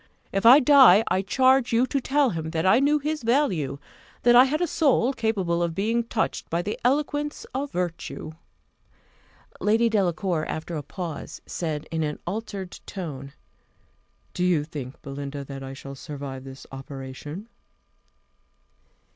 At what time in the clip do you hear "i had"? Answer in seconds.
4.35-4.59